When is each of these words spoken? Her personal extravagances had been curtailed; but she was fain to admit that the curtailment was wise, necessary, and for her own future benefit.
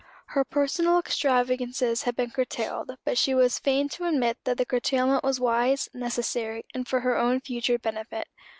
Her 0.29 0.43
personal 0.43 0.97
extravagances 0.97 2.01
had 2.01 2.15
been 2.15 2.31
curtailed; 2.31 2.95
but 3.05 3.19
she 3.19 3.35
was 3.35 3.59
fain 3.59 3.87
to 3.89 4.05
admit 4.05 4.39
that 4.45 4.57
the 4.57 4.65
curtailment 4.65 5.23
was 5.23 5.39
wise, 5.39 5.89
necessary, 5.93 6.65
and 6.73 6.87
for 6.87 7.01
her 7.01 7.15
own 7.15 7.39
future 7.39 7.77
benefit. 7.77 8.27